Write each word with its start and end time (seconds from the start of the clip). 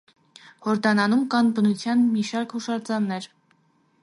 Հորդանանում 0.67 1.21
կան 1.35 1.51
բնության 1.59 2.03
մի 2.17 2.27
շարք 2.31 2.57
հուշարձաններ։ 2.59 3.31